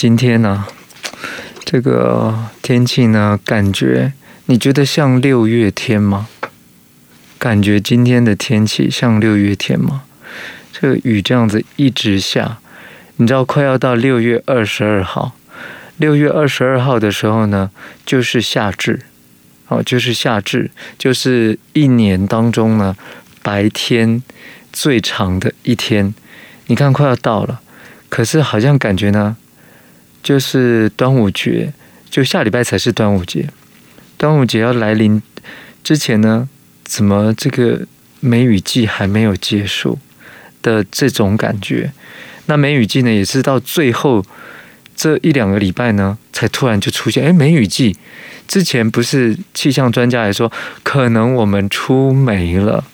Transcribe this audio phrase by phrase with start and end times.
[0.00, 0.64] 今天呢，
[1.62, 4.14] 这个天气呢，感觉
[4.46, 6.26] 你觉得像六月天吗？
[7.38, 10.04] 感觉今天的天气像六月天吗？
[10.72, 12.60] 这个雨这样子一直下，
[13.16, 15.32] 你知道快要到六月二十二号，
[15.98, 17.70] 六月二十二号的时候呢，
[18.06, 19.00] 就是夏至，
[19.68, 22.96] 哦，就是夏至，就是一年当中呢
[23.42, 24.22] 白天
[24.72, 26.14] 最长的一天。
[26.68, 27.60] 你看快要到了，
[28.08, 29.36] 可是好像感觉呢，
[30.22, 31.72] 就是端午节，
[32.08, 33.48] 就下礼拜才是端午节。
[34.16, 35.22] 端午节要来临
[35.82, 36.48] 之前呢，
[36.84, 37.86] 怎么这个
[38.20, 39.98] 梅雨季还没有结束
[40.62, 41.92] 的这种感觉？
[42.46, 44.24] 那梅雨季呢，也是到最后
[44.94, 47.24] 这一两个礼拜呢，才突然就出现。
[47.24, 47.96] 哎，梅雨季
[48.46, 50.50] 之前不是气象专家来说，
[50.82, 52.84] 可能我们出梅了。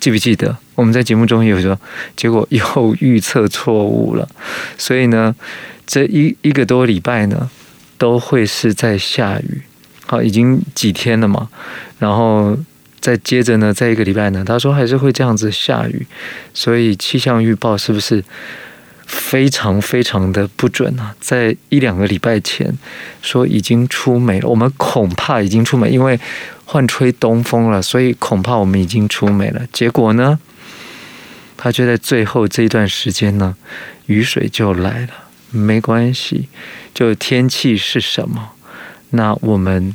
[0.00, 1.78] 记不记得我们在节目中有说，
[2.16, 4.28] 结果又预测错误了，
[4.76, 5.32] 所以呢，
[5.86, 7.50] 这一一个多礼拜呢，
[7.98, 9.62] 都会是在下雨。
[10.06, 11.48] 好，已经几天了嘛，
[11.98, 12.56] 然后
[13.00, 16.06] 再接着呢，再一个礼拜呢，他说还是会这样子下雨，
[16.52, 18.24] 所以气象预报是不是
[19.06, 21.14] 非常非常的不准啊？
[21.20, 22.76] 在一两个礼拜前
[23.20, 26.18] 说已经出梅了，我们恐怕已经出梅，因为。
[26.64, 29.60] 换吹东风了，所以恐怕我们已经出梅了。
[29.74, 30.38] 结果呢，
[31.54, 33.54] 他就在最后这一段时间呢，
[34.06, 35.08] 雨水就来了。
[35.52, 36.48] 没关系，
[36.92, 38.50] 就天气是什么，
[39.10, 39.94] 那我们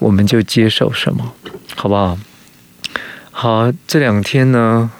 [0.00, 1.32] 我们就接受什么，
[1.74, 2.18] 好不好？
[3.30, 4.90] 好，这两天呢，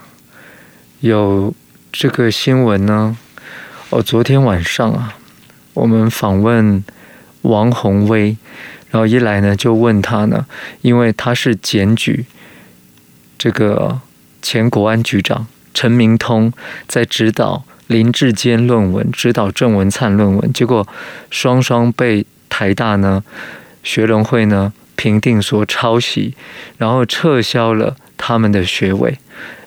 [1.01, 1.53] 有
[1.93, 3.17] 这个新闻呢。
[3.91, 5.17] 哦，昨天晚上啊，
[5.75, 6.83] 我们访问
[7.43, 8.37] 王鸿威。
[8.91, 10.47] 然后一来呢，就问他呢，
[10.83, 12.27] 因为他是检举
[13.39, 14.01] 这个
[14.43, 16.53] 前国安局长陈明通
[16.87, 20.87] 在指导林志坚论文、指导郑文灿论文，结果
[21.31, 23.23] 双双被台大呢
[23.83, 26.35] 学伦会呢评定说抄袭，
[26.79, 29.19] 然后撤销了他们的学位，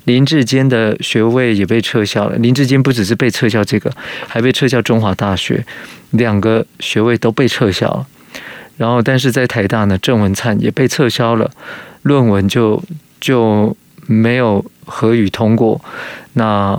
[0.06, 2.36] 林志坚的学位也被撤销了。
[2.38, 3.92] 林志坚不只是被撤销这个，
[4.28, 5.66] 还被撤销中华大学，
[6.12, 8.08] 两个学位都被撤销了。
[8.78, 11.50] 然后，但是在台大呢，郑文灿也被撤销了，
[12.02, 12.82] 论文就
[13.22, 13.76] 就
[14.06, 15.80] 没有合予通过，
[16.34, 16.78] 那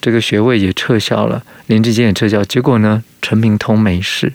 [0.00, 4.32] 这个学位也撤销了，林志坚也撤销，结果呢，陈明通没事。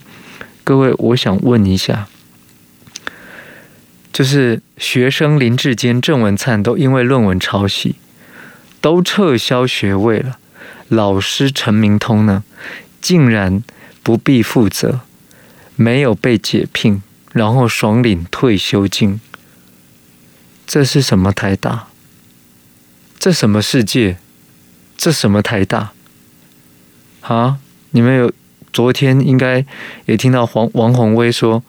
[0.63, 2.07] 各位，我想问一下，
[4.11, 7.95] 就是学生林志坚、郑文灿都因为论文抄袭，
[8.81, 10.37] 都撤销学位了，
[10.87, 12.43] 老师陈明通呢，
[13.01, 13.63] 竟然
[14.01, 15.01] 不必负责。
[15.75, 17.01] 没有被解聘，
[17.31, 19.19] 然后爽领退休金，
[20.67, 21.87] 这是什么台大？
[23.17, 24.17] 这什么世界？
[24.97, 25.91] 这什么台大？
[27.21, 27.57] 啊！
[27.91, 28.31] 你们有
[28.71, 29.65] 昨天应该
[30.05, 31.63] 也听到黄王鸿威说，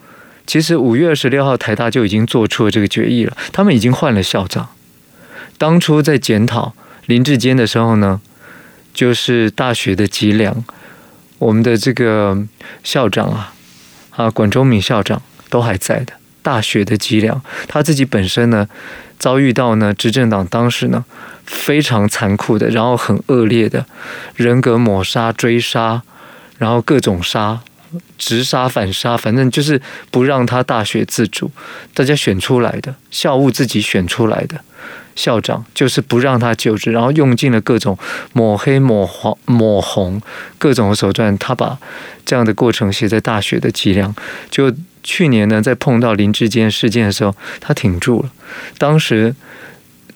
[0.47, 4.69] 其实五月二十六号台大就已经做出了这个决议了，他们已经换了校长。
[5.59, 6.75] 当初在检讨
[7.07, 8.21] 林志坚的时候呢，
[8.93, 10.65] 就是大学的脊梁，
[11.39, 12.47] 我们的这个
[12.83, 13.55] 校长啊。
[14.17, 15.21] 啊，管中闵校长
[15.51, 16.13] 都还在的，
[16.45, 18.69] 大学的脊梁，他自己本身呢，
[19.19, 21.05] 遭遇到呢执政党当时呢
[21.45, 23.85] 非常残酷的，然后很恶劣的
[24.37, 26.03] 人格抹杀、追杀，
[26.59, 27.61] 然后各种杀，
[28.19, 31.51] 直杀、反杀，反正就是不让他大学自主，
[31.95, 34.61] 大家选出来的校务自己选出来的。
[35.17, 37.97] 校长就是不让他就职，然后用尽了各种
[38.33, 40.21] 抹黑、抹黄、抹红
[40.59, 41.79] 各种手段，他把
[42.27, 44.13] 这样的过程写在大学的脊梁。
[44.51, 44.73] 就
[45.05, 48.33] 去年呢，在碰到林志坚事件的时候，他挺住了。
[48.77, 49.33] 当时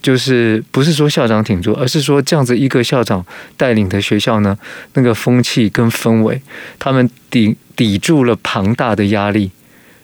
[0.02, 3.24] 就是不是说校长挺住，而是说这样子一个校长
[3.56, 4.58] 带领的学校呢，
[4.94, 6.42] 那个风气跟氛围，
[6.80, 9.52] 他们抵抵住了庞大的压力，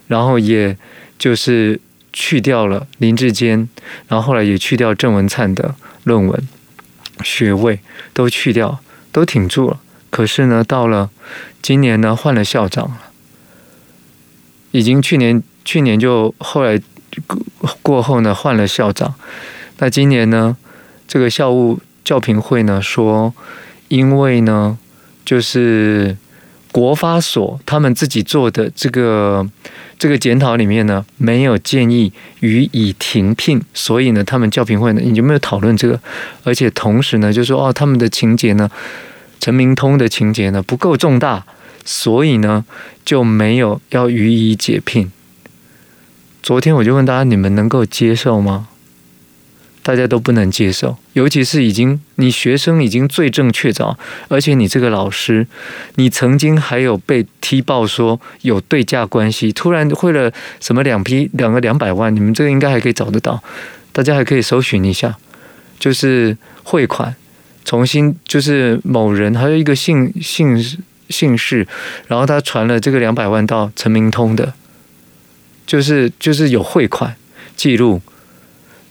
[0.07, 0.77] 然后也
[1.19, 1.81] 就是。
[2.17, 3.69] 去掉了林志坚，
[4.07, 5.75] 然后后来也去掉郑文灿的
[6.05, 6.49] 论文
[7.25, 7.81] 学位，
[8.13, 8.79] 都去掉，
[9.11, 9.81] 都挺住了。
[10.11, 11.11] 可是呢，到了
[11.61, 13.11] 今年呢，换了校长了，
[14.75, 16.81] 已经去年去年就后来
[17.81, 19.15] 过后呢，换了校长。
[19.79, 20.57] 那今年呢，
[21.07, 23.33] 这个校务教评会呢说，
[23.87, 24.77] 因为呢，
[25.25, 26.17] 就是
[26.73, 29.49] 国发所他们自己做的这个。
[29.97, 35.99] 这个检讨里面呢，没有建议予以停聘，所以呢，他们教评会呢，你有没有讨论这个？
[36.43, 38.69] 而且同时呢，就说哦，他们的情节呢，
[39.39, 41.47] 陈明通的情节呢不够重大，
[41.85, 42.65] 所以呢
[43.05, 45.11] 就没有要予以解聘。
[46.43, 48.69] 昨天我就问大家，你们能够接受吗？
[49.83, 53.95] 大家都不能接受，尤其是已经你学生已经罪证确凿，
[54.29, 55.47] 而且你这个老师，
[55.97, 63.43] 你曾经还有被踢爆说有对价关系，突然汇了什么两批两个两百万，你们这个应该还可以找得到，
[63.93, 65.19] 大家还可以搜寻一下，
[65.79, 67.15] 就是汇款，
[67.67, 70.59] 重新就是某人还有一个姓姓
[71.15, 71.67] 姓氏，
[72.09, 74.53] 然后他传了这个两百万到陈明通的，
[75.65, 77.15] 就是就是有汇款
[77.55, 78.03] 记录。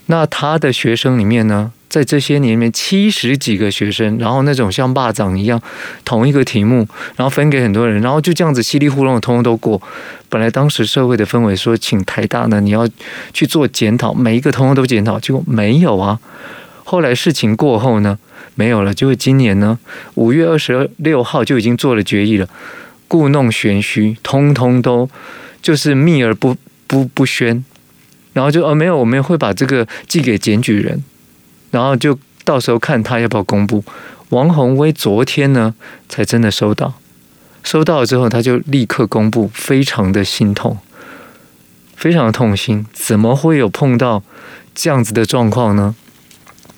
[0.07, 5.61] 那他的学生里面呢，在这些年里面七十几个学生，然后那种像霸掌一样，
[6.03, 9.81] 同一个题目，然后分给很多人，然后就这样子稀里糊涂通通都过。
[10.29, 12.87] 本来当时社会的氛围说，请台大呢，你要
[13.33, 16.19] 去做检讨，每一个通通都检讨，结果没有啊。
[16.83, 18.19] 后来事情过后呢，
[18.55, 18.93] 没有了。
[18.93, 19.77] 结果今年呢，
[20.15, 22.47] 五月二十六号就已经做了决议了，
[23.07, 25.09] 故弄玄虚，通通都
[25.61, 26.55] 就是秘而不
[26.87, 27.63] 不不宣。
[28.33, 31.03] 然后就哦没有，我们会把这个寄给检举人，
[31.69, 33.83] 然后就到时候看他要不要公布。
[34.29, 35.75] 王宏威昨天呢
[36.09, 36.95] 才真的收到，
[37.61, 40.79] 收到了之后他就立刻公布，非常的心痛，
[41.95, 42.83] 非常的痛心。
[42.91, 44.23] 怎么会有碰到
[44.73, 45.95] 这样子的状况呢？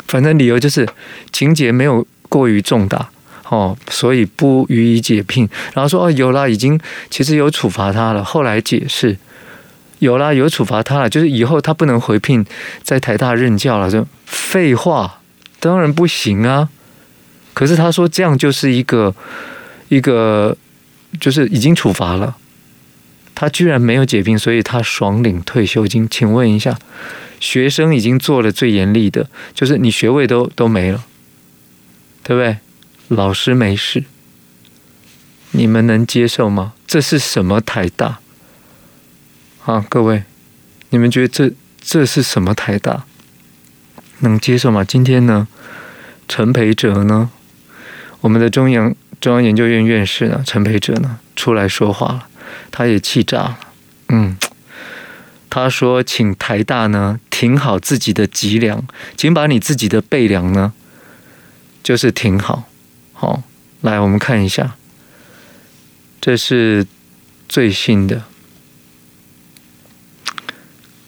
[0.07, 0.88] 反正理由就是
[1.31, 3.10] 情节没有过于重大
[3.50, 5.48] 哦，所以不予以解聘。
[5.74, 6.80] 然后说哦有啦，已经
[7.10, 8.24] 其实有处罚他了。
[8.24, 9.18] 后来解释。
[10.00, 12.46] 有啦，有处罚他了，就是以后他不能回聘
[12.84, 13.90] 在台大任教了。
[13.90, 15.22] 就废话，
[15.60, 16.68] 当然不行啊。
[17.54, 19.16] 可是他说这样就是一个
[19.88, 20.56] 一个，
[21.19, 22.36] 就是已经处罚了，
[23.36, 26.08] 他居然没有解聘，所以他爽领退休金。
[26.10, 26.80] 请问一下，
[27.40, 31.04] 学生已经做了最严厉的，就是你学位都都没了，
[32.24, 32.58] 对不对？
[33.10, 34.06] 老师没事，
[35.52, 36.74] 你们能接受吗？
[36.88, 38.20] 这是什么台大？
[39.66, 40.24] 啊，各位，
[40.90, 43.04] 你们觉得这这是什么台大？
[44.20, 44.84] 能接受吗？
[44.84, 45.48] 今天呢，
[46.28, 47.30] 陈培哲呢，
[48.22, 52.28] 我们的中央中央研究院院士呢，陈培哲呢，出来说话了，
[52.72, 53.60] 他也气炸了。
[54.10, 54.38] 嗯，
[55.50, 58.86] 他说，请台大呢挺好自己的脊梁，
[59.18, 60.74] 请把你自己的背梁呢，
[61.81, 62.69] 就是挺好。
[63.13, 63.44] 好，
[63.81, 64.75] 来，我们看一下，
[66.19, 66.86] 这是
[67.48, 68.24] 最新的。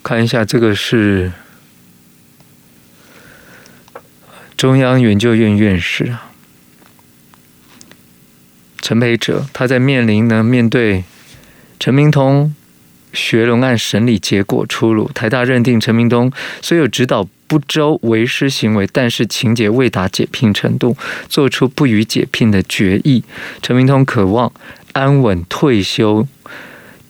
[0.01, 1.33] 看一下，这个是
[4.55, 6.31] 中央研究院院士啊，
[8.81, 11.03] 陈培哲，他在面临呢，面对
[11.79, 12.53] 陈明通
[13.13, 16.31] 学龙案审理结果出炉，台大认定陈明通
[16.61, 20.97] 虽有指导不周违师行为，但是情节未达解聘程度，
[21.29, 23.23] 做出不予解聘的决议。
[23.61, 24.51] 陈明通渴望
[24.93, 26.27] 安稳退休，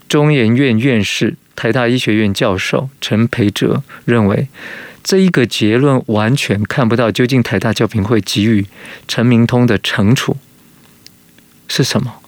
[0.07, 1.35] 中研院院士。
[1.57, 4.47] 台大医学院教授陈培哲认为，
[5.03, 8.67] 这一个结论完全看不到究竟台大教评会给予
[9.07, 10.37] 陈明通的惩处
[11.67, 12.21] 是什么，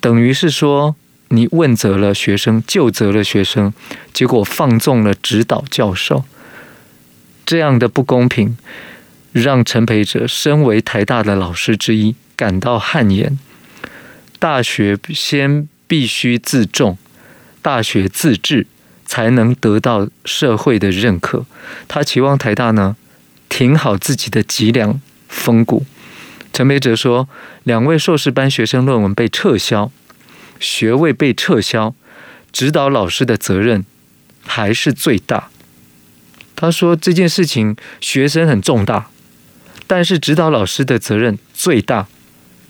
[0.00, 0.94] 等于是说
[1.28, 3.72] 你问责了学生，就责了学生，
[4.12, 6.24] 结果放纵了指导教授，
[7.44, 8.56] 这样的不公平，
[9.32, 13.38] 让陈培哲身为台大的老师之一感到汗颜。
[14.38, 16.98] 大学先必须自重。
[17.62, 18.64] 大学自治
[19.04, 21.44] 才能得到社会的认可。
[21.88, 22.94] 他期望台大呢
[23.48, 25.84] 挺好自己的脊梁风骨。
[26.52, 27.28] 陈培哲说，
[27.64, 29.90] 两位硕士班学生论文被撤销，
[30.60, 31.94] 学位被撤销，
[32.52, 33.84] 指导老师的责任
[34.44, 35.48] 还是最大。
[36.54, 39.10] 他说这件事情学生很重大，
[39.86, 42.06] 但是指导老师的责任最大。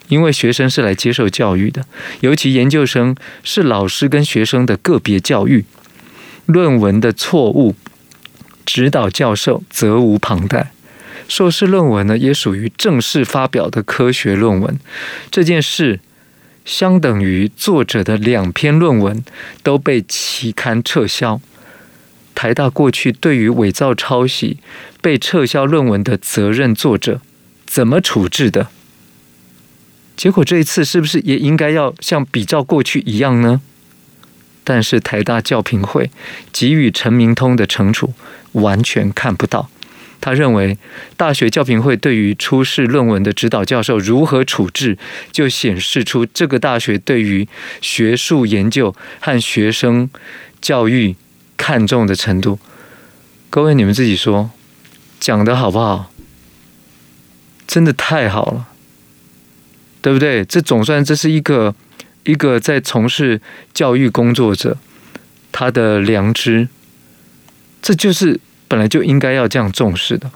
[0.08, 1.84] 因为学生是来接受教育的，
[2.20, 5.64] 尤其研究生是老师跟学生的个别教育，
[6.46, 7.74] 论文的错误，
[8.64, 10.70] 指导教授责无旁贷。
[11.26, 14.78] 硕士论文呢，也属于正式发表的科学论文，
[15.28, 15.98] 这件事
[16.66, 19.24] 相等于作者的两篇论文
[19.62, 21.40] 都被期刊撤销。
[22.34, 24.58] 台大过去对于伪造、抄袭
[25.00, 27.22] 被撤销论文的责任作者
[27.64, 28.68] 怎么处置的？
[30.16, 33.62] 结果这一次是不是也应该要像比照过去一样呢？
[34.64, 36.10] 但是台大教评会
[36.52, 38.12] 给予陈明通的惩处
[38.52, 39.70] 完全看不到。
[40.26, 40.76] 他认为
[41.16, 44.98] 大学教评会对于出示论文的指导教授如何处置，
[45.30, 47.46] 就显示出这个大学对于
[47.80, 50.10] 学术研究和学生
[50.60, 51.14] 教育
[51.56, 52.58] 看重的程度。
[53.48, 54.50] 各位你们自己说，
[55.20, 56.10] 讲得好不好？
[57.68, 58.66] 真的太好了。
[60.02, 60.44] 对不对？
[60.44, 61.72] 这总算这是一个
[62.24, 63.40] 一个在从事
[63.72, 64.76] 教育工作者
[65.52, 66.66] 他的良知，
[67.80, 70.30] 这就是本来就应该要这样重视的。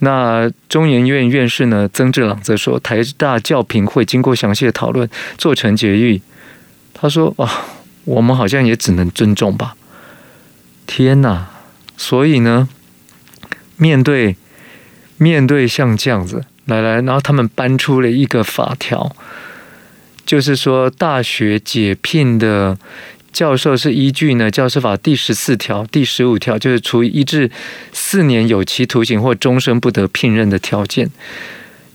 [0.00, 5.08] 那中研院院士呢，曾志朗则说，台大教评会经过详细的讨论，
[5.38, 6.20] 做成决议。
[6.92, 7.66] 他说：“啊，
[8.04, 9.76] 我们好像也只能尊重吧。”
[10.86, 11.48] 天哪！
[11.96, 12.68] 所以呢，
[13.76, 14.36] 面对
[15.18, 19.14] 面对像这样子，来来，然后他们搬出了一个法条，
[20.26, 22.76] 就是说大学解聘的。
[23.32, 27.50] 教授是依据呢《教师法》第十四条、第十五条，就是处以一至
[27.90, 31.10] 四年有期徒刑或终身不得聘任的条件。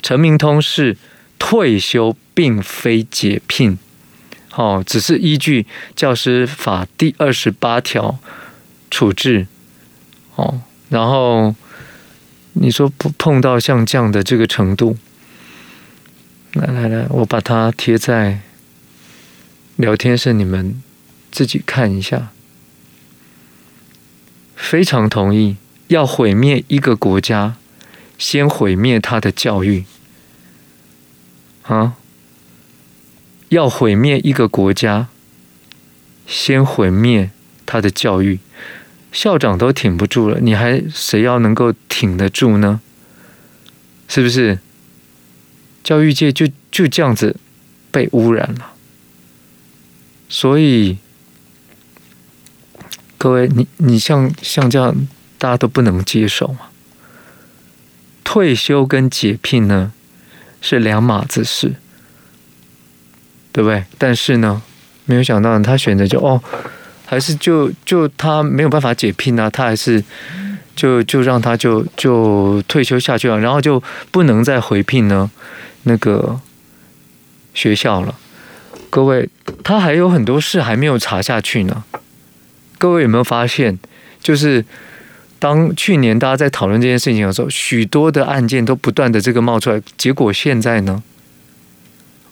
[0.02, 0.98] 陈明通是
[1.38, 3.78] 退休，并非解聘，
[4.56, 5.64] 哦，只是依据
[5.96, 8.18] 《教师法》第二十八条
[8.90, 9.46] 处置，
[10.36, 11.54] 哦，然后
[12.54, 14.98] 你说不碰到像这样的这个程度，
[16.54, 18.40] 来来来，我把它贴在
[19.76, 20.82] 聊天室，你们。
[21.32, 22.32] 自己看一下，
[24.56, 25.58] 非常同意。
[25.88, 27.56] 要毁灭一个国家，
[28.18, 29.86] 先毁灭他的教育。
[31.64, 31.96] 啊，
[33.50, 35.08] 要毁灭一个国家，
[36.26, 37.30] 先毁灭
[37.66, 38.40] 他的教育。
[39.14, 42.82] 校长都挺不住了，你还谁要能够挺得住呢？
[44.10, 44.60] 是不是？
[45.84, 47.38] 教育界就就这样子
[47.92, 48.74] 被污染了，
[50.28, 50.98] 所以。
[53.28, 54.96] 各位，你你像像这样，
[55.38, 56.70] 大家都不能接受嘛？
[58.24, 59.92] 退休跟解聘呢
[60.62, 61.74] 是两码子事，
[63.52, 63.84] 对不对？
[63.98, 64.62] 但是呢，
[65.04, 66.42] 没有想到他选择就哦，
[67.06, 70.02] 还是就就他没有办法解聘啊，他还是
[70.74, 75.30] 就就让他就就退休下去了，然后就不能再回聘呢
[75.84, 76.40] 那个
[77.54, 78.16] 学校了。
[78.90, 79.30] 各位，
[79.66, 81.84] 他还有很多事还没有查下去呢。
[82.78, 83.78] 各位有没有发现，
[84.22, 84.64] 就是
[85.40, 91.04] 当去年大家在讨论这件事情的时候，许多的案件都不断的这个冒出来，结果现在呢？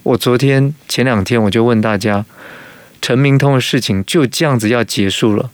[0.03, 2.25] 我昨天前两天我就问大家，
[3.01, 5.49] 陈明通的事情就这样子要结束了？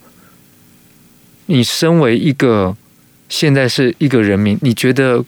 [1.45, 2.75] 你身为一个
[3.29, 5.23] 现在是一个人民，你觉得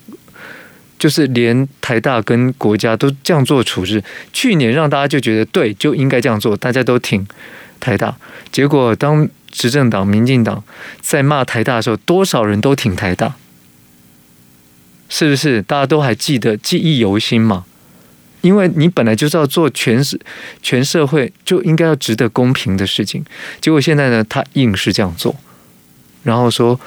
[0.99, 4.03] 就是连台大跟国家都这样做处置，
[4.33, 7.25] 去年让大家就觉得对，就应该这样做，大家都挺
[7.79, 8.15] 台大，
[8.51, 10.61] 结果当执政党民进党
[10.99, 13.35] 在骂台大的时候，多少人都挺台大，
[15.07, 15.61] 是不是？
[15.61, 17.63] 大家都还记得，记忆犹新嘛？
[18.41, 20.17] 因为你本来就是要做全社
[20.61, 23.23] 全社会就应该要值得公平的事情，
[23.61, 25.33] 结果现在呢，他硬是这样做，
[26.23, 26.77] 然后说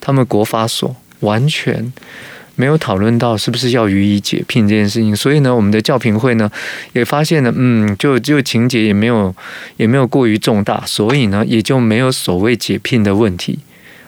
[0.00, 1.92] 他们国法所完全。
[2.60, 6.50] 没有讨论到是不是要予以解聘这件事情，所以呢，我们的教评会呢
[6.92, 9.34] 也发现呢，嗯，就就情节也没有
[9.78, 13.60] 也没有过于重大，所以呢也就没有所谓解聘的问题。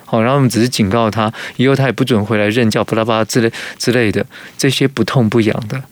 [0.04, 4.26] 好，然后我们只是警告他，以后他也不准回来任教，巴拉巴拉之类之类的
[4.58, 5.82] 这些不痛不痒的，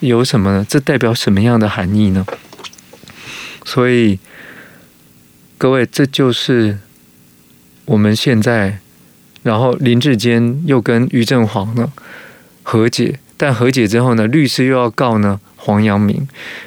[0.00, 0.66] 有什么呢？
[0.68, 2.26] 这代表什么样的含义呢？
[3.64, 4.18] 所以
[5.56, 6.78] 各位，这就是
[7.86, 8.80] 我们现在。
[9.46, 11.92] 然后林志坚又跟于正煌呢
[12.64, 16.26] 和解，但和解之后呢，律师又要告呢黄阳明，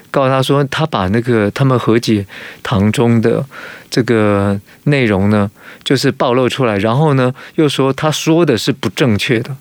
[0.10, 2.26] 告他说他把那个他们和解
[2.64, 3.46] 堂中的
[3.90, 5.52] 这个内容呢，
[5.84, 9.58] 就是暴露出来，然后呢又说他说的是不正确的。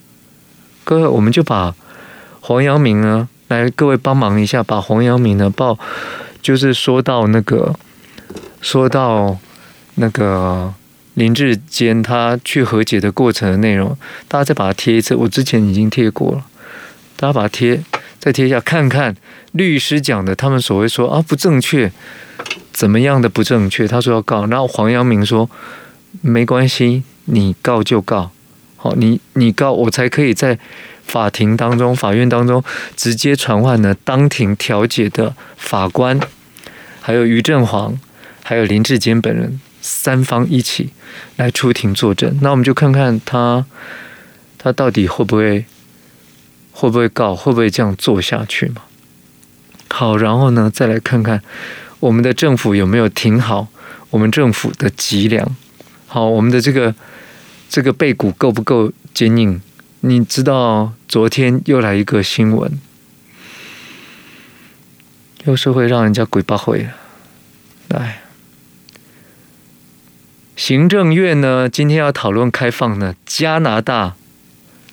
[0.85, 1.75] 各位，我们就把
[2.39, 5.77] 黄阳明呢来，各位帮忙一下，把黄阳明呢报，
[6.41, 7.75] 就是说到那个，
[8.61, 9.37] 说到
[9.97, 10.73] 那个。
[11.19, 13.99] 林志坚他去和解的过程的内容，
[14.29, 15.17] 大家再把它贴一次。
[15.17, 16.47] 我之前已经贴过了，
[17.17, 17.83] 大家把它贴
[18.21, 19.17] 再贴一下，看看
[19.51, 21.91] 律师讲的，他们所谓说啊不正确，
[22.73, 23.89] 怎么样的不正确？
[23.89, 25.51] 他说要告，然后黄阳明说
[26.21, 28.31] 没关系，你告就告，
[28.77, 30.57] 好，你你告我才可以在
[31.03, 32.63] 法庭当中、法院当中
[32.95, 36.21] 直接传唤呢当庭调解的法官，
[37.01, 37.99] 还有于正煌，
[38.45, 39.61] 还有林志坚本人。
[39.88, 40.90] 三方一起
[41.37, 43.64] 来出庭作证，那我们就看看他
[44.59, 45.64] 他到底会不会
[46.73, 48.83] 会不会告，会不会这样做下去嘛？
[49.88, 51.42] 好，然后呢，再来看看
[52.00, 53.68] 我们的政府有没有挺好
[54.11, 55.57] 我们政府的脊梁。
[56.07, 56.95] 好，我们的这个
[57.71, 59.61] 这个背骨够不够坚硬？
[60.00, 62.78] 你知道，昨天又来一个新闻，
[65.45, 66.88] 又是会让人家鬼八会
[67.88, 68.21] 来。
[70.69, 74.17] 行政院呢，今天要讨论开放呢加拿大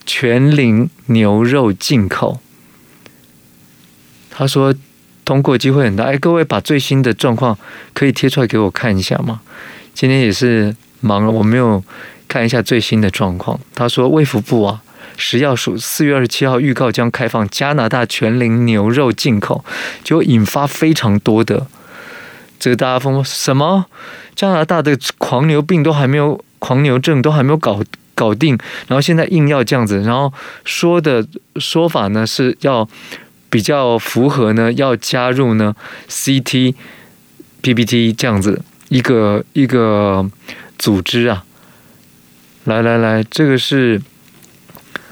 [0.06, 2.40] 全龄牛肉进口。
[4.30, 4.74] 他说
[5.26, 6.04] 通过机会很大。
[6.04, 7.58] 哎，各位把最新的状况
[7.92, 9.42] 可以贴出来给我看一下吗？
[9.92, 11.84] 今天也是忙了，我没有
[12.26, 13.60] 看一下最新的状况。
[13.74, 14.82] 他说，卫福部啊，
[15.18, 19.62] 食药署四月二十七号预告将开放加拿大全龄牛肉进口，
[20.02, 21.66] 就引发非常多的
[22.58, 23.86] 这个大家疯什么？
[24.34, 27.82] 加拿大的狂牛病都还没有，狂牛症都还没有搞
[28.14, 28.58] 搞定，
[28.88, 30.32] 然后现在硬要这样子，然后
[30.64, 32.88] 说的说法呢是要
[33.48, 35.74] 比较符合呢，要加入呢
[36.08, 36.74] CT
[37.62, 40.28] PPT 这样子一个一个
[40.78, 41.44] 组织啊，
[42.64, 44.00] 来来来，这个是。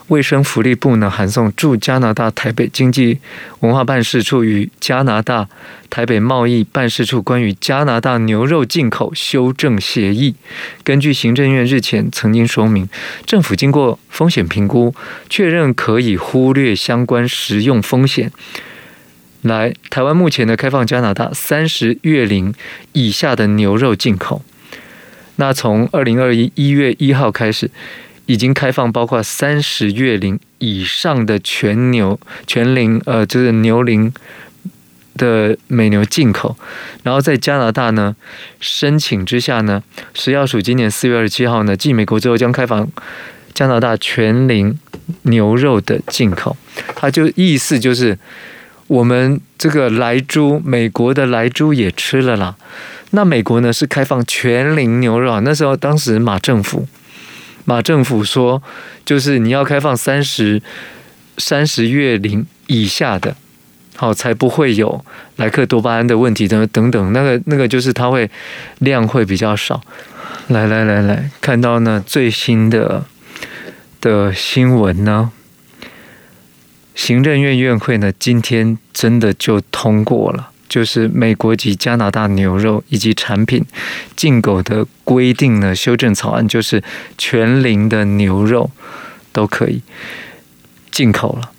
[0.09, 3.19] 卫生福利部呢，函送驻加拿大台北经济
[3.61, 5.49] 文化办事处与加拿大
[5.89, 10.35] 台北贸易办事处关于加拿大牛肉进口修正协议。
[10.83, 12.87] 根据行政院日前曾经说明，
[13.25, 14.95] 政府经过风险评估，
[15.31, 18.31] 确认可以忽略相关食用风险。
[19.41, 22.55] 来，台湾目前呢，开放加拿大三十月龄
[22.93, 24.43] 以下的牛肉进口。
[25.37, 27.71] 那从二零二一一月一号开始。
[28.27, 34.13] 已经开放包括三十月龄以上的全牛、全龄呃，就是牛龄
[35.17, 36.57] 的美牛进口。
[37.03, 38.17] 然后在加拿大呢，
[38.61, 39.83] 申请之下呢，
[40.15, 42.89] 食药署今年四月二十七号呢，继美国之后将开放
[43.53, 44.79] 加拿大全龄
[45.23, 46.57] 牛肉的进口。
[46.97, 48.19] 它就意思就是，
[48.87, 52.57] 我们这个莱猪，美国的莱猪也吃了啦。
[53.11, 56.89] 那美国呢是开放全龄牛肉啊，那时候当时马政府。
[57.65, 58.63] 马政府说，
[59.05, 60.63] 就是你要开放三十
[61.39, 63.37] 三十月龄以下的，
[63.97, 65.05] 好，才不会有
[65.37, 67.13] 莱克多巴胺的问题等等等。
[67.13, 68.31] 那个那个就是它会
[68.79, 69.83] 量会比较少。
[70.49, 73.07] 来来来来，看到呢最新的
[74.01, 75.31] 的新闻呢，
[76.95, 80.51] 行政院院会呢今天真的就通过了。
[80.69, 83.65] 就是美国及加拿大牛肉以及产品
[84.17, 86.83] 进口的规定呢，修正草案就是
[87.17, 88.71] 全龄的牛肉
[89.33, 89.83] 都可以
[90.91, 91.53] 进口了。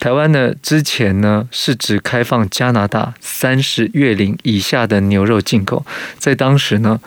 [0.00, 5.84] 台湾呢，之前呢是只开放加拿大三十月龄以下的牛肉进口，
[6.18, 6.98] 在当时呢，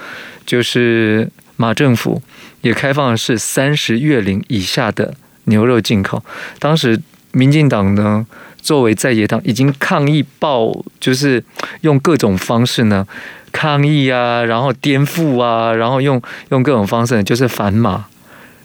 [0.45, 2.21] 就是马政府
[2.61, 6.23] 也开放是三十月龄以下的牛肉进口，
[6.59, 7.01] 当时
[7.31, 8.25] 民进党呢。
[8.63, 11.43] 作为在野党，已经抗议报，就是
[11.81, 13.05] 用各种方式呢
[13.51, 18.05] 抗议啊，然后颠覆啊，然后用用各种方式就是反马，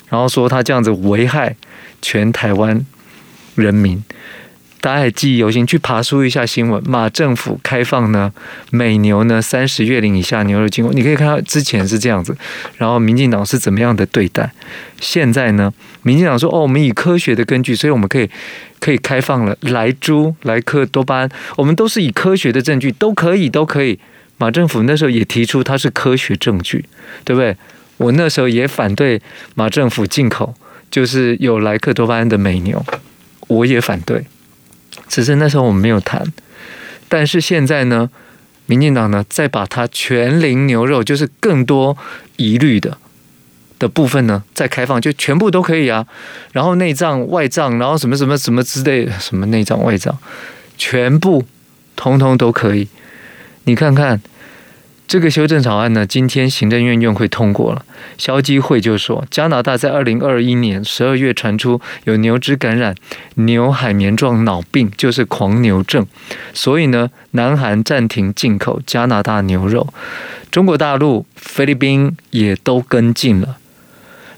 [0.08, 1.54] 然后说他这样子危害
[2.00, 2.86] 全台湾
[3.56, 4.02] 人民。
[4.80, 6.82] 大家还记忆犹新，去爬梳一下新闻。
[6.88, 8.32] 马政府开放呢，
[8.70, 12.36] 美牛呢三十月龄以下牛肉进口，你可以看到之前是这样子，
[12.76, 14.50] 然后民进党是怎么样的对待。
[15.00, 18.30] 现在呢，民进党说哦，我们以科学的根据，所以我们可以
[18.78, 23.98] 可以开放了莱猪、莱克多巴胺，我们都是以科学的证据，都可以都可以。
[24.36, 26.84] 马政府那时候也提出它是科学证据，
[27.24, 27.56] 对不对？
[27.96, 29.20] 我那时候也反对
[29.56, 30.54] 马政府进口，
[30.88, 32.84] 就是有莱克多巴胺的美牛，
[33.48, 34.24] 我也反对。
[35.08, 36.24] 只是那时候我们没有谈，
[37.08, 38.10] 但是现在呢，
[38.66, 41.96] 民进党呢再把它全龄牛肉，就是更多
[42.36, 42.96] 疑虑的
[43.78, 46.06] 的部分呢再开放，就全部都可以啊。
[46.52, 50.16] 然后内脏、外脏，然后什么什么什么之类，什么内脏、外脏，
[50.76, 51.44] 全部
[51.96, 52.88] 通通都可以。
[53.64, 54.20] 你看看。
[55.08, 57.82] 这个修正草案呢，今天行政院院会通过了。
[58.18, 62.94] 消基会就说，加拿大在二零二一年十二月传出有牛只感染
[63.36, 66.06] 牛海绵状脑病，就是狂牛症，
[66.52, 69.92] 所以呢，南韩暂停进口加拿大牛肉。
[70.50, 73.56] 中国大陆、菲律宾也都跟进了。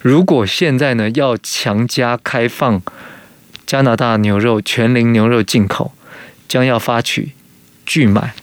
[0.01, 2.81] 如果现在呢要强加开放
[3.67, 5.93] 加拿大牛肉全龄牛肉进口，
[6.47, 7.33] 将要发起
[7.85, 8.35] 拒买。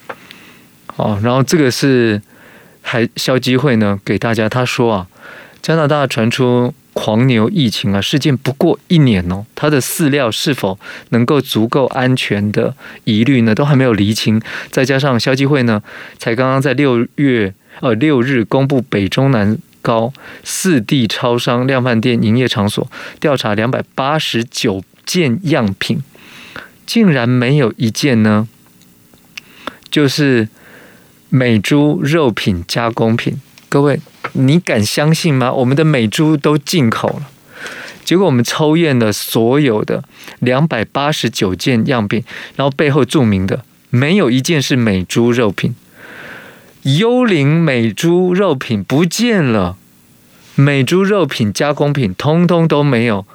[0.97, 2.21] 哦，然后这个是
[2.81, 5.07] 还消基会呢，给大家他说啊，
[5.61, 10.79] 加拿大传出狂牛疫情啊，事件不过一年哦，它的饲料是否
[11.09, 14.41] 能够足够安全的疑虑呢，都还没有厘清。
[14.71, 15.83] 再加上消基会呢，
[16.17, 20.11] 才刚刚在六月呃六日公布北中南高
[20.43, 26.01] 四地超商量贩店营业场所调查两百八十九件样品，
[26.87, 28.47] 竟然没有一件呢，
[29.91, 30.49] 就是。
[31.29, 33.99] 美猪肉品加工品，各位，
[34.31, 35.51] 你敢相信吗？
[35.51, 37.29] 我们的美猪都进口了，
[38.05, 40.03] 结果我们抽验了所有的
[40.39, 42.23] 两百八十九件样品，
[42.55, 45.75] 然后背后注明的没有一件是美猪肉品，
[46.83, 49.75] 幽灵美猪肉品不见了，
[50.55, 53.25] 美猪肉品加工品通通都没有，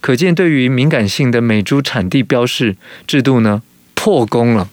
[0.00, 3.60] 可见对于敏感性的美猪产地标示制度呢，
[3.94, 4.70] 破功了，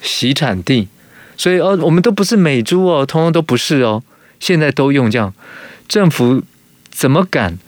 [0.00, 0.88] 洗产地。
[1.36, 4.02] 所以哦，我们都不是美猪哦，通通都不是哦。
[4.40, 5.32] 现在都用这样，
[5.88, 6.42] 政府
[6.90, 7.58] 怎么敢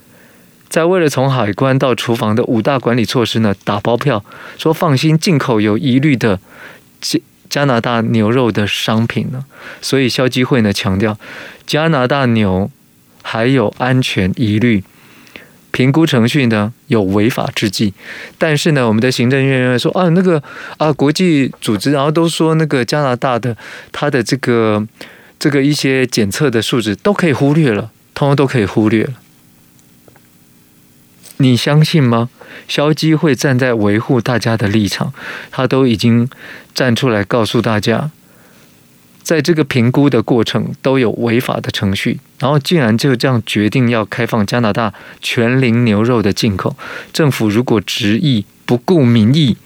[0.68, 4.24] 在为了从海关到厨房的五大管理措施呢，打包票
[4.58, 6.38] 说放心进口有疑虑的
[7.00, 9.44] 加加拿大牛肉的商品呢？
[9.80, 11.16] 所以消基会呢强调，
[11.66, 12.70] 加拿大牛
[13.22, 14.84] 还有安全疑虑。
[15.76, 17.92] 评估程序呢有违法之际，
[18.38, 20.42] 但是呢，我们的行政院院说啊，那个
[20.78, 23.54] 啊，国际组织然后都说那个加拿大的
[23.92, 24.82] 它的这个
[25.38, 29.12] 这个一些检测的数值都可以忽略了，通通都可以忽略了。
[31.36, 32.30] 你相信吗？
[32.66, 35.12] 消基会站在维护大家的立场，
[35.50, 36.26] 他都已经
[36.72, 38.10] 站出来告诉大家。
[39.26, 46.76] 在这个评估的过程都有违法的程序，然后竟然就这样决定要开放加拿大全龄牛肉的进口。
[47.12, 49.56] 政府如果执意不顾民意，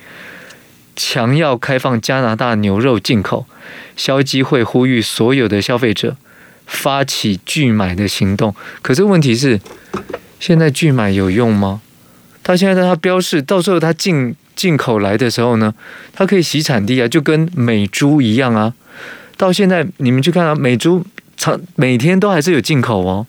[0.97, 3.45] 强要开放加拿大牛肉进口，
[3.95, 6.17] 消基会呼吁所有的消费者
[6.65, 8.55] 发起拒买的行动。
[8.81, 9.61] 可是问题是，
[10.39, 11.83] 现在拒买有用吗？
[12.43, 15.75] 他现在他标示，到时候他进进口来的时候呢，
[16.15, 18.73] 他可以洗产地啊，就跟美猪一样啊。
[19.41, 21.03] 到现在，你们去看啊，美猪
[21.35, 23.27] 常每天都还是有进口哦。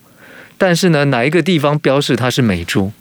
[0.58, 2.92] 但是呢，哪一个地方标示它是美猪？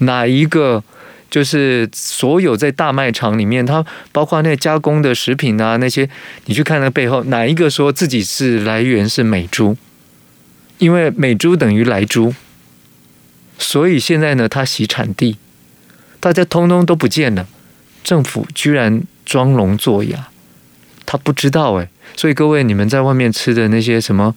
[0.00, 0.84] 哪一个
[1.30, 6.10] 就是所有在大卖场里面，它包括那加工的食品啊，那些
[6.44, 9.78] 你去看那背后，哪一个说自己是来源是美猪？
[10.76, 12.34] 因为美猪等于莱猪，
[13.58, 15.38] 所以现在呢，它洗产地，
[16.20, 17.48] 大家通通都不见了。
[18.04, 20.28] 政府居然装聋作哑，
[21.06, 21.88] 他不知道哎。
[22.16, 24.34] 所以各位，你们在外面吃的那些什么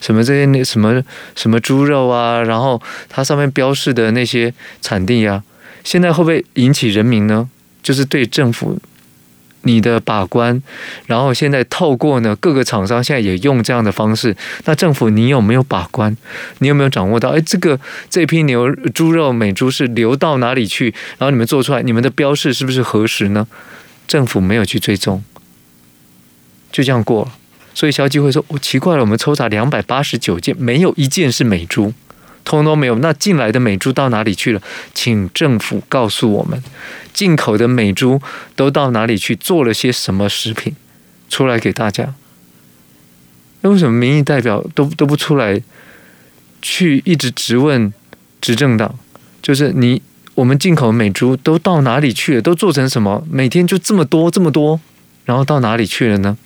[0.00, 1.02] 什么这些那什么
[1.34, 5.42] 什么猪肉啊，然后它上面标示的那些产地啊，
[5.84, 7.48] 现在会不会引起人民呢？
[7.82, 8.78] 就是对政府
[9.62, 10.62] 你的把关，
[11.06, 16.16] 然后现在透过呢各个厂商现在也用这样的方式，那政府你有没有把关？
[16.58, 17.30] 你有没有掌握到？
[17.30, 17.78] 哎，这个
[18.10, 20.94] 这批牛猪肉美猪是流到哪里去？
[21.18, 23.46] 然后你们做出来，你们的标示是不是核实呢？
[24.06, 25.22] 政府没有去追踪。
[26.72, 27.32] 就这样过了，
[27.74, 31.92] 所以消基会说：“我、奇怪了，我们抽查两百八十九件，没有一件是美猪，
[32.44, 32.96] 通通没有。
[32.96, 34.62] 那进来的美猪到哪里去了？
[34.94, 36.62] 请政府告诉我们，
[37.12, 38.20] 进口的美猪
[38.56, 39.36] 都到哪里去？
[39.36, 40.74] 做了些什么食品
[41.28, 42.14] 出来给大家？
[43.60, 45.62] 那为什么民意代表都都不出来
[46.60, 47.92] 去一直质问
[48.40, 48.98] 执政党？
[49.40, 50.00] 就是你，
[50.34, 52.42] 我们进口美猪都到哪里去了？
[52.42, 53.24] 都做成什么？
[53.30, 54.80] 每天就这么多，这么多，
[55.24, 56.36] 然后到哪里去了呢？”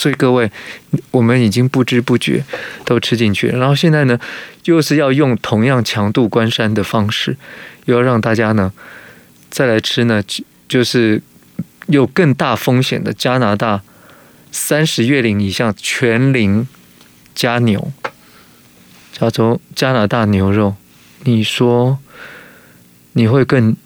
[0.00, 0.50] 所以各位，
[1.10, 2.42] 我们已经不知不觉
[2.86, 3.58] 都吃进去了。
[3.58, 4.18] 然后现在呢，
[4.64, 7.36] 又是要用同样强度关山的方式，
[7.84, 8.72] 又要让大家呢
[9.50, 10.22] 再来吃呢，
[10.66, 11.20] 就是
[11.88, 13.82] 有更大风险的加拿大
[14.50, 16.66] 三十月龄以上全龄
[17.34, 17.92] 加牛，
[19.12, 20.76] 叫做加拿大牛肉。
[21.24, 21.98] 你说
[23.12, 23.76] 你会更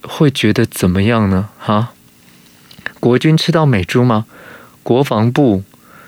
[0.00, 1.50] 会觉得怎么样呢？
[1.58, 1.92] 哈，
[2.98, 4.24] 国军吃到美猪吗？
[4.82, 5.62] 国防部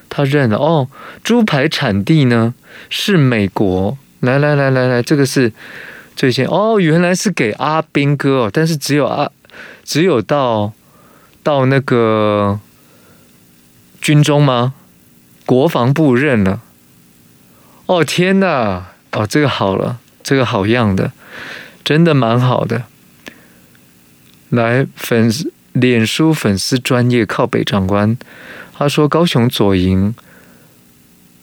[0.09, 0.89] 他认了哦，
[1.23, 2.55] 猪排产地呢
[2.89, 3.99] 是美国。
[4.21, 5.53] 来来来来来，这个是
[6.17, 9.31] 最先哦，原来是给阿兵哥哦，但是只有阿
[9.85, 10.73] 只有到
[11.43, 12.59] 到那个
[14.01, 14.73] 军中吗？
[15.45, 16.63] 国防部认了。
[17.85, 21.13] 哦天哪，哦这个好了，这个好样的，
[21.85, 22.85] 真的蛮好的。
[24.49, 28.17] 来粉丝脸书粉丝专业靠北长官。
[28.77, 30.15] 他说：“高雄左营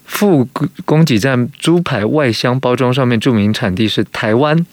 [0.06, 0.48] 副
[0.86, 4.66] 供给站猪排外箱包装上面注明产地是台湾，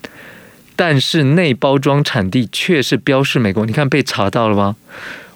[0.74, 3.64] 但是内包装产地却是标示美国。
[3.64, 4.76] 你看被查到了吗？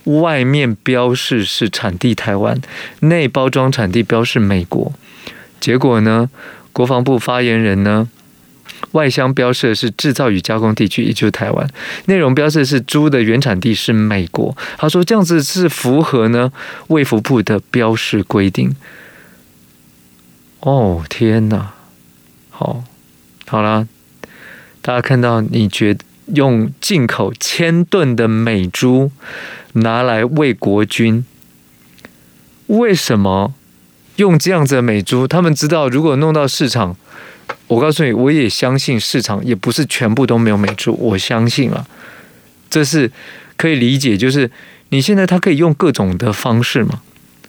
[0.04, 2.60] 外面标示是产地台湾，
[3.00, 4.92] 内包装产地标示美国。
[5.60, 6.28] 结果呢？
[6.72, 8.08] 国防部发言人呢？”
[8.92, 11.66] 外箱标示的是制造与加工地区，也就是台湾；
[12.06, 14.56] 内容标示的是猪的原产地是美国。
[14.76, 16.52] 他说这样子是符合呢
[16.88, 18.74] 卫福部的标示规定。
[20.60, 21.72] 哦天哪！
[22.50, 22.84] 好，
[23.46, 23.86] 好啦，
[24.80, 29.10] 大家看到你觉得用进口千吨的美猪
[29.74, 31.24] 拿来喂国军，
[32.66, 33.54] 为什么
[34.16, 35.26] 用这样子的美猪？
[35.26, 36.96] 他们知道如果弄到市场。
[37.72, 41.86] 我告诉你，我也相信市场也不是全部都没有美猪，我相信了，
[42.68, 43.10] 这是
[43.56, 44.14] 可以理解。
[44.14, 44.50] 就是
[44.90, 47.00] 你现在他可以用各种的方式嘛，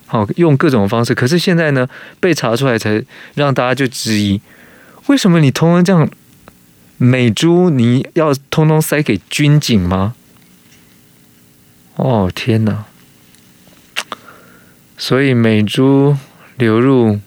[0.06, 1.14] 好，用各种方式。
[1.14, 1.90] 可是现在呢，
[2.22, 3.04] 被查出来才
[3.36, 4.40] 让大家就质疑，
[5.08, 6.10] 为什么你通通这样
[6.98, 10.16] 美猪你要通通塞给军警吗？
[11.98, 12.86] 哦天哪！
[14.98, 16.16] 所以美猪
[16.58, 17.20] 流入。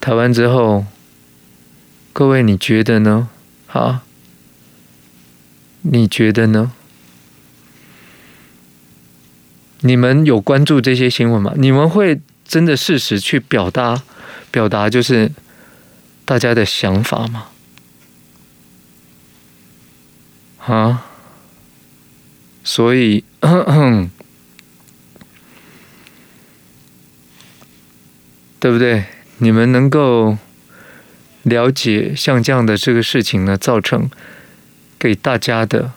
[0.00, 0.86] 台湾之后，
[2.12, 3.28] 各位你觉得呢？
[3.68, 4.02] 啊，
[5.82, 6.72] 你觉得呢？
[9.80, 11.54] 你们有关注这些新闻吗？
[11.56, 14.02] 你们会真的事实去表达，
[14.50, 15.32] 表达就是
[16.24, 17.46] 大家的想法吗？
[20.66, 21.06] 啊，
[22.62, 24.08] 所以，咳 咳
[28.58, 29.06] 对不对？
[29.38, 30.36] 你们能够
[31.50, 34.08] 了解像这样的这个事情呢，造成
[34.98, 35.92] 给大家的。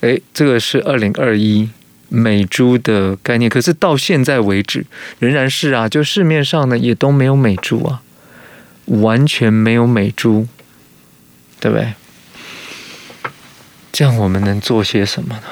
[0.00, 1.68] 哎，这个是二零二一
[2.08, 4.86] 美猪的概念，可是到现在为止
[5.18, 8.02] 仍然是啊，就市面上呢也都没有美猪啊，
[8.86, 10.46] 完全没有美猪，
[11.58, 11.94] 对不对？
[13.90, 15.42] 这样我们能做些什么呢？